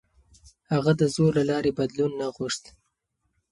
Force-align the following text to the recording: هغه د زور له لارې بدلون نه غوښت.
هغه 0.71 0.91
د 1.01 1.01
زور 1.15 1.31
له 1.37 1.43
لارې 1.51 1.71
بدلون 1.79 2.11
نه 2.19 2.27
غوښت. 2.35 2.63